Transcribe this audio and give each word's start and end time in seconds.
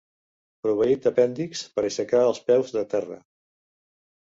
Proveït 0.63 1.03
d'apèndixs 1.07 1.61
per 1.77 1.85
aixecar 1.91 2.23
els 2.31 2.41
peus 2.51 2.75
de 2.79 2.85
terra. 2.97 3.21